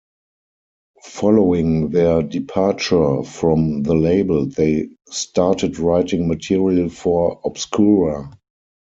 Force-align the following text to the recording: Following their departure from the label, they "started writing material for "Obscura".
Following 1.03 1.91
their 1.91 2.23
departure 2.23 3.21
from 3.21 3.83
the 3.83 3.93
label, 3.93 4.47
they 4.47 4.89
"started 5.11 5.77
writing 5.77 6.27
material 6.27 6.89
for 6.89 7.39
"Obscura". 7.45 8.35